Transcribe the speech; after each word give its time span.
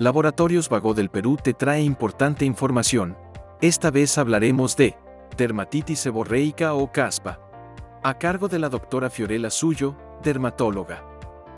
Laboratorios 0.00 0.70
Vago 0.70 0.94
del 0.94 1.10
Perú 1.10 1.36
te 1.36 1.52
trae 1.52 1.82
importante 1.82 2.46
información. 2.46 3.18
Esta 3.60 3.90
vez 3.90 4.16
hablaremos 4.16 4.74
de 4.74 4.96
dermatitis 5.36 6.00
seborreica 6.00 6.72
o 6.72 6.90
caspa. 6.90 7.38
A 8.02 8.16
cargo 8.16 8.48
de 8.48 8.58
la 8.58 8.70
doctora 8.70 9.10
Fiorella 9.10 9.50
Suyo, 9.50 9.94
dermatóloga. 10.22 11.04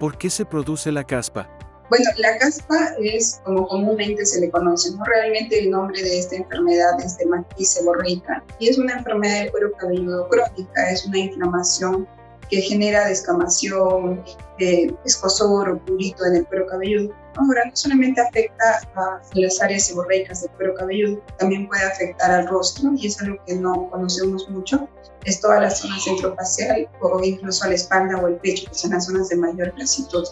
¿Por 0.01 0.19
qué 0.19 0.29
se 0.29 0.45
produce 0.45 0.91
la 0.91 1.05
caspa? 1.05 1.49
Bueno, 1.89 2.05
la 2.17 2.37
caspa 2.39 2.97
es 3.01 3.41
como 3.45 3.69
comúnmente 3.69 4.27
se 4.27 4.41
le 4.41 4.51
conoce, 4.51 4.91
¿no? 4.91 5.05
Realmente 5.05 5.61
el 5.61 5.71
nombre 5.71 6.03
de 6.03 6.19
esta 6.19 6.35
enfermedad 6.35 6.99
es 6.99 7.17
dermatitis 7.19 7.75
seborreica 7.75 8.43
y 8.59 8.71
es 8.71 8.77
una 8.77 8.95
enfermedad 8.95 9.43
del 9.43 9.53
cuero 9.53 9.73
cabelludo 9.79 10.29
crónica, 10.29 10.91
es 10.91 11.07
una 11.07 11.19
inflamación 11.19 12.09
que 12.51 12.61
genera 12.61 13.07
descamación, 13.07 14.21
eh, 14.59 14.93
escosor 15.05 15.71
o 15.71 15.79
purito 15.79 16.27
en 16.27 16.37
el 16.37 16.47
cuero 16.47 16.67
cabelludo. 16.67 17.15
Ahora, 17.37 17.65
no 17.65 17.73
solamente 17.75 18.21
afecta 18.21 18.81
a 18.95 19.21
las 19.35 19.63
áreas 19.63 19.87
seborreicas 19.87 20.43
del 20.43 20.51
cuero 20.53 20.75
cabelludo, 20.75 21.23
también 21.39 21.67
puede 21.67 21.83
afectar 21.83 22.31
al 22.31 22.47
rostro 22.49 22.93
y 22.97 23.07
es 23.07 23.21
algo 23.21 23.37
que 23.47 23.55
no 23.55 23.89
conocemos 23.91 24.49
mucho. 24.51 24.89
Es 25.25 25.41
toda 25.41 25.61
la 25.61 25.71
zona 25.71 25.99
centrofacial 26.01 26.89
o 27.01 27.23
incluso 27.23 27.65
a 27.65 27.69
la 27.69 27.75
espalda 27.75 28.19
o 28.19 28.27
el 28.27 28.37
pecho, 28.37 28.69
que 28.69 28.75
son 28.75 28.91
las 28.91 29.07
zonas 29.07 29.29
de 29.29 29.37
mayor 29.37 29.73
grasitud. 29.77 30.25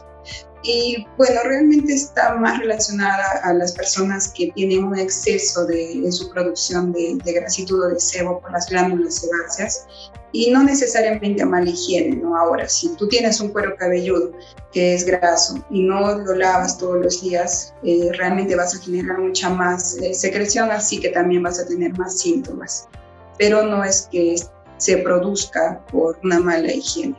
Y 0.63 1.07
bueno, 1.17 1.41
realmente 1.45 1.95
está 1.95 2.35
más 2.35 2.59
relacionada 2.59 3.41
a 3.45 3.55
las 3.55 3.73
personas 3.73 4.29
que 4.29 4.53
tienen 4.55 4.85
un 4.85 4.99
exceso 4.99 5.65
de, 5.65 5.93
en 5.93 6.13
su 6.13 6.31
producción 6.31 6.93
de, 6.93 7.19
de 7.25 7.33
grasitud 7.33 7.83
o 7.83 7.89
de 7.89 7.99
sebo 7.99 8.41
por 8.41 8.53
las 8.53 8.69
glándulas 8.69 9.15
sebáceas 9.15 9.87
y 10.33 10.51
no 10.51 10.63
necesariamente 10.63 11.43
a 11.43 11.47
mala 11.47 11.71
higiene, 11.71 12.17
¿no? 12.17 12.37
Ahora, 12.37 12.69
si 12.69 12.95
tú 12.97 13.09
tienes 13.09 13.41
un 13.41 13.49
cuero 13.49 13.75
cabelludo 13.77 14.33
que 14.73 14.95
es 14.95 15.05
graso 15.05 15.65
y 15.71 15.83
no 15.83 16.19
lo 16.19 16.35
lavas 16.35 16.79
todos 16.91 17.05
los 17.05 17.23
días, 17.23 17.73
eh, 17.85 18.11
realmente 18.19 18.57
vas 18.57 18.75
a 18.75 18.83
generar 18.83 19.19
mucha 19.19 19.49
más 19.49 19.97
eh, 19.99 20.13
secreción, 20.13 20.73
así 20.73 20.99
que 21.01 21.11
también 21.11 21.43
vas 21.43 21.61
a 21.61 21.67
tener 21.67 21.97
más 21.97 22.19
síntomas. 22.19 22.89
Pero 23.39 23.63
no 23.63 23.85
es 23.85 24.09
que 24.11 24.37
se 24.79 24.97
produzca 24.99 25.81
por 25.91 26.19
una 26.25 26.41
mala 26.41 26.73
higiene. 26.73 27.15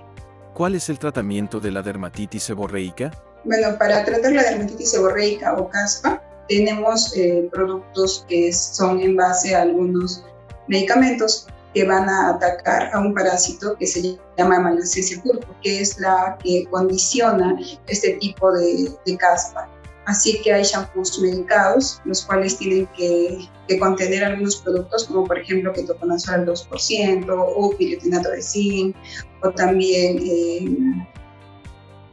¿Cuál 0.54 0.76
es 0.76 0.90
el 0.90 1.00
tratamiento 1.00 1.62
de 1.62 1.72
la 1.72 1.82
dermatitis 1.82 2.44
seborreica? 2.44 3.12
Bueno, 3.46 3.78
para 3.80 4.04
tratar 4.04 4.34
la 4.34 4.44
dermatitis 4.44 4.92
seborreica 4.92 5.54
o 5.56 5.70
caspa, 5.70 6.22
tenemos 6.50 7.16
eh, 7.16 7.48
productos 7.52 8.26
que 8.28 8.52
son 8.52 9.00
en 9.00 9.16
base 9.16 9.56
a 9.56 9.62
algunos 9.62 10.26
medicamentos 10.68 11.48
que 11.74 11.86
van 11.86 12.08
a 12.10 12.30
atacar 12.30 12.90
a 12.94 13.00
un 13.00 13.14
parásito 13.14 13.76
que 13.78 13.88
se 13.88 14.18
llama 14.38 14.60
Malassezia 14.60 15.22
purpura, 15.22 15.58
que 15.62 15.82
es 15.82 16.00
la 16.00 16.38
que 16.44 16.66
condiciona 16.70 17.58
este 17.88 18.14
tipo 18.14 18.52
de, 18.52 18.92
caspa. 19.18 19.70
Así 20.06 20.42
que 20.42 20.52
hay 20.52 20.64
shampoos 20.64 21.20
medicados, 21.20 22.02
los 22.06 22.26
cuales 22.26 22.58
tienen 22.58 22.88
que, 22.98 23.48
contener 23.80 24.26
algunos 24.26 24.58
productos, 24.58 25.06
como 25.06 25.26
por 25.26 25.40
ejemplo 25.40 25.72
ketoconazol 25.72 26.42
al 26.42 26.46
2%, 26.46 27.26
o 27.30 27.78
piretinato 27.78 28.30
de 28.30 28.42
zinc, 28.42 28.96
o 29.44 29.52
también 29.52 30.20
eh, 30.22 31.08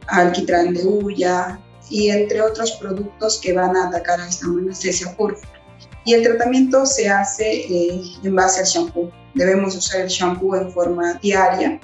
alquitrán 0.07 0.73
de 0.73 0.85
hulla, 0.85 1.59
y 1.89 2.09
entre 2.09 2.41
otros 2.41 2.71
productos 2.73 3.39
que 3.41 3.51
van 3.51 3.75
a 3.75 3.89
atacar 3.89 4.21
a 4.21 4.27
esta 4.27 4.47
Malassezia 4.47 5.13
púrpura. 5.17 5.58
Y 6.09 6.15
el 6.15 6.23
tratamiento 6.23 6.87
se 6.87 7.07
hace 7.07 7.67
eh, 7.69 8.01
en 8.23 8.35
base 8.35 8.61
al 8.61 8.65
shampoo. 8.65 9.11
Debemos 9.35 9.75
usar 9.75 10.01
el 10.01 10.07
shampoo 10.07 10.55
en 10.55 10.71
forma 10.71 11.13
diaria 11.21 11.79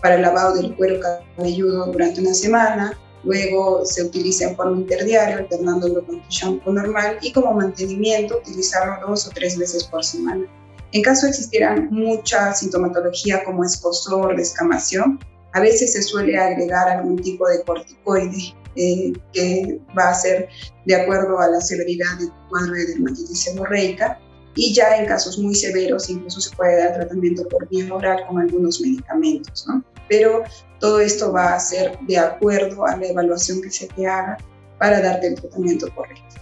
para 0.00 0.14
el 0.14 0.22
lavado 0.22 0.54
del 0.54 0.76
cuero 0.76 1.00
cabelludo 1.36 1.86
durante 1.86 2.20
una 2.20 2.34
semana. 2.34 2.96
Luego 3.24 3.84
se 3.84 4.04
utiliza 4.04 4.44
en 4.48 4.54
forma 4.54 4.76
interdiaria, 4.76 5.38
alternándolo 5.38 6.06
con 6.06 6.20
el 6.20 6.28
shampoo 6.28 6.72
normal 6.72 7.18
y 7.20 7.32
como 7.32 7.52
mantenimiento 7.52 8.38
utilizarlo 8.38 9.08
dos 9.08 9.26
o 9.26 9.30
tres 9.30 9.58
veces 9.58 9.82
por 9.82 10.04
semana. 10.04 10.46
En 10.92 11.02
caso 11.02 11.26
existiera 11.26 11.74
mucha 11.90 12.54
sintomatología 12.54 13.42
como 13.42 13.64
escosor, 13.64 14.36
descamación, 14.36 15.18
a 15.54 15.60
veces 15.60 15.92
se 15.92 16.02
suele 16.02 16.36
agregar 16.36 16.88
algún 16.88 17.16
tipo 17.22 17.48
de 17.48 17.62
corticoide 17.62 18.54
eh, 18.76 19.12
que 19.32 19.80
va 19.96 20.10
a 20.10 20.14
ser 20.14 20.48
de 20.84 20.96
acuerdo 20.96 21.38
a 21.38 21.46
la 21.48 21.60
severidad 21.60 22.18
del 22.18 22.30
cuadro 22.50 22.74
de 22.74 22.86
dermatitis 22.86 23.44
seborreica 23.44 24.18
y 24.56 24.74
ya 24.74 24.96
en 24.96 25.06
casos 25.06 25.38
muy 25.38 25.54
severos 25.54 26.10
incluso 26.10 26.40
se 26.40 26.54
puede 26.56 26.78
dar 26.78 26.94
tratamiento 26.94 27.48
por 27.48 27.68
vía 27.68 27.92
oral 27.94 28.26
con 28.26 28.40
algunos 28.40 28.80
medicamentos, 28.80 29.64
¿no? 29.68 29.84
Pero 30.08 30.42
todo 30.80 31.00
esto 31.00 31.32
va 31.32 31.54
a 31.54 31.60
ser 31.60 31.98
de 32.00 32.18
acuerdo 32.18 32.84
a 32.84 32.96
la 32.96 33.06
evaluación 33.06 33.62
que 33.62 33.70
se 33.70 33.86
te 33.88 34.06
haga 34.06 34.36
para 34.78 35.00
darte 35.00 35.28
el 35.28 35.34
tratamiento 35.36 35.86
correcto. 35.94 36.36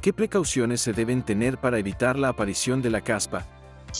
¿Qué 0.00 0.12
precauciones 0.12 0.80
se 0.80 0.92
deben 0.92 1.24
tener 1.24 1.58
para 1.58 1.78
evitar 1.78 2.18
la 2.18 2.28
aparición 2.28 2.82
de 2.82 2.90
la 2.90 3.02
caspa? 3.02 3.46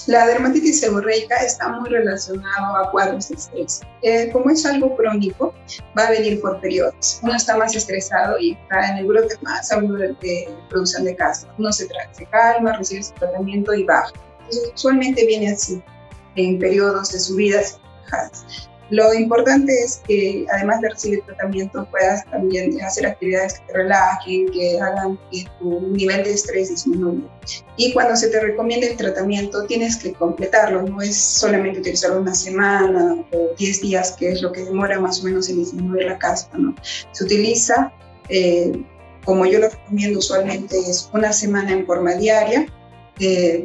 La 0.06 0.26
dermatitis 0.26 0.80
seborreica 0.80 1.36
está 1.36 1.68
muy 1.68 1.88
relacionado 1.88 2.76
a 2.76 2.90
cuadros 2.90 3.28
de 3.28 3.36
estrés. 3.36 3.80
Eh, 4.02 4.30
como 4.32 4.50
es 4.50 4.66
algo 4.66 4.96
crónico, 4.96 5.54
va 5.96 6.08
a 6.08 6.10
venir 6.10 6.40
por 6.40 6.60
periodos. 6.60 7.20
Uno 7.22 7.34
está 7.34 7.56
más 7.56 7.74
estresado 7.74 8.38
y 8.38 8.52
está 8.52 8.90
en 8.90 8.98
el 8.98 9.06
brote 9.06 9.36
más 9.42 9.70
agudo 9.72 9.96
de, 9.96 10.54
producción 10.68 11.04
de 11.04 11.14
caspa. 11.16 11.54
Uno 11.58 11.72
se, 11.72 11.88
se 12.12 12.26
calma, 12.26 12.76
recibe 12.76 13.02
su 13.02 13.14
tratamiento 13.14 13.72
y 13.72 13.84
baja. 13.84 14.12
Entonces, 14.40 14.72
usualmente 14.74 15.24
viene 15.26 15.52
así, 15.52 15.82
en 16.34 16.58
periodos 16.58 17.12
de 17.12 17.20
subidas 17.20 17.78
y 17.78 18.04
bajadas. 18.04 18.68
Lo 18.90 19.14
importante 19.14 19.72
es 19.82 20.02
que 20.06 20.44
además 20.52 20.80
de 20.82 20.90
recibir 20.90 21.22
tratamiento 21.24 21.88
puedas 21.90 22.24
también 22.30 22.78
hacer 22.82 23.06
actividades 23.06 23.58
que 23.60 23.66
te 23.66 23.72
relajen, 23.72 24.50
que 24.50 24.78
hagan 24.78 25.18
que 25.30 25.46
tu 25.58 25.80
nivel 25.88 26.22
de 26.22 26.32
estrés 26.32 26.68
disminuya. 26.68 27.24
Y 27.76 27.92
cuando 27.92 28.14
se 28.16 28.28
te 28.28 28.40
recomienda 28.40 28.86
el 28.86 28.96
tratamiento 28.96 29.64
tienes 29.64 29.96
que 29.96 30.12
completarlo, 30.12 30.82
no 30.82 31.00
es 31.00 31.16
solamente 31.16 31.80
utilizarlo 31.80 32.20
una 32.20 32.34
semana 32.34 33.24
o 33.32 33.54
10 33.56 33.80
días, 33.80 34.12
que 34.12 34.32
es 34.32 34.42
lo 34.42 34.52
que 34.52 34.64
demora 34.64 35.00
más 35.00 35.20
o 35.20 35.24
menos 35.24 35.48
en 35.48 35.56
disminuir 35.56 36.04
la 36.04 36.18
caspa. 36.18 36.58
¿no? 36.58 36.74
Se 37.12 37.24
utiliza, 37.24 37.92
eh, 38.28 38.84
como 39.24 39.46
yo 39.46 39.60
lo 39.60 39.70
recomiendo 39.70 40.18
usualmente, 40.18 40.78
es 40.78 41.08
una 41.14 41.32
semana 41.32 41.72
en 41.72 41.86
forma 41.86 42.14
diaria. 42.14 42.66
Eh, 43.18 43.64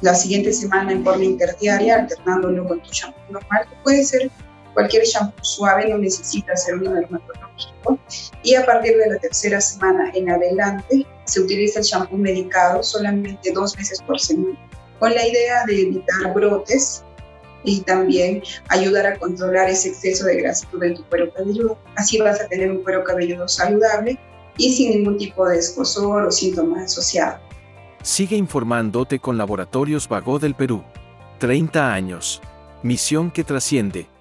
la 0.00 0.14
siguiente 0.14 0.52
semana 0.52 0.92
en 0.92 1.04
forma 1.04 1.24
interdiaria, 1.24 1.96
alternándolo 1.96 2.66
con 2.66 2.82
tu 2.82 2.90
shampoo 2.90 3.20
normal, 3.30 3.66
que 3.68 3.76
puede 3.82 4.04
ser 4.04 4.30
Cualquier 4.76 5.06
shampoo 5.06 5.42
suave 5.42 5.88
no 5.88 5.96
necesita 5.96 6.54
ser 6.54 6.74
un 6.74 6.82
dermatológico. 6.82 7.98
Y 8.42 8.56
a 8.56 8.66
partir 8.66 8.94
de 8.98 9.08
la 9.08 9.18
tercera 9.18 9.58
semana 9.58 10.10
en 10.12 10.28
adelante, 10.28 11.06
se 11.24 11.40
utiliza 11.40 11.78
el 11.78 11.86
shampoo 11.86 12.18
medicado 12.18 12.82
solamente 12.82 13.52
dos 13.52 13.74
veces 13.74 14.02
por 14.02 14.20
semana, 14.20 14.58
con 14.98 15.14
la 15.14 15.26
idea 15.26 15.64
de 15.64 15.80
evitar 15.80 16.34
brotes 16.34 17.02
y 17.64 17.80
también 17.80 18.42
ayudar 18.68 19.06
a 19.06 19.18
controlar 19.18 19.70
ese 19.70 19.88
exceso 19.88 20.26
de 20.26 20.42
grasitud 20.42 20.82
en 20.82 20.96
tu 20.96 21.04
cuero 21.04 21.32
cabelludo. 21.32 21.78
Así 21.96 22.18
vas 22.18 22.38
a 22.42 22.46
tener 22.46 22.70
un 22.70 22.82
cuero 22.82 23.02
cabelludo 23.02 23.48
saludable 23.48 24.18
y 24.58 24.74
sin 24.74 24.90
ningún 24.90 25.16
tipo 25.16 25.48
de 25.48 25.56
escosor 25.56 26.26
o 26.26 26.30
síntomas 26.30 26.92
asociados. 26.92 27.40
Sigue 28.02 28.36
informándote 28.36 29.20
con 29.20 29.38
Laboratorios 29.38 30.06
Vago 30.06 30.38
del 30.38 30.54
Perú. 30.54 30.84
30 31.38 31.94
años. 31.94 32.42
Misión 32.82 33.30
que 33.30 33.42
trasciende. 33.42 34.14